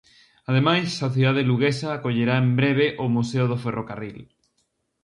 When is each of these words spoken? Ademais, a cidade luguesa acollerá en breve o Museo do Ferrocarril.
Ademais, 0.49 0.89
a 1.07 1.09
cidade 1.15 1.47
luguesa 1.49 1.87
acollerá 1.91 2.35
en 2.43 2.49
breve 2.59 2.85
o 3.03 3.05
Museo 3.15 3.45
do 3.51 3.57
Ferrocarril. 3.63 4.19